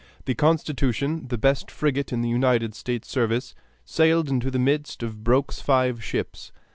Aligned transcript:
The 0.25 0.33
Constitution, 0.33 1.27
the 1.27 1.37
best 1.37 1.69
frigate 1.69 2.11
in 2.11 2.21
the 2.21 2.27
United 2.29 2.73
States 2.73 3.07
service, 3.07 3.53
sailed 3.85 4.31
into 4.31 4.49
the 4.49 4.57
midst 4.57 5.03
of 5.03 5.23
Broke's 5.23 5.61
five 5.61 6.03
ships. 6.03 6.51